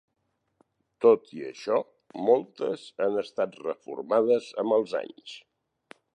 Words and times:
Tot 1.05 1.29
i 1.39 1.43
això, 1.49 1.77
moltes 2.29 2.87
han 3.07 3.21
estat 3.25 3.55
reformades 3.67 4.53
amb 4.65 4.79
els 4.81 4.99
anys. 5.03 5.37